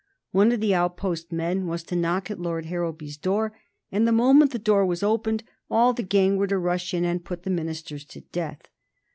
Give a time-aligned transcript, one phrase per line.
[0.31, 3.53] One of the outpost men was to knock at Lord Harrowby's door,
[3.91, 7.23] and the moment the door was opened all the gang were to rush in and
[7.23, 8.67] put the ministers to death.